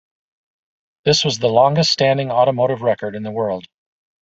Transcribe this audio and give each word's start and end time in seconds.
This 1.05 1.23
was 1.23 1.37
the 1.37 1.47
longest 1.47 1.91
standing 1.91 2.31
automotive 2.31 2.81
record 2.81 3.15
in 3.15 3.21
the 3.21 3.29
world. 3.29 3.67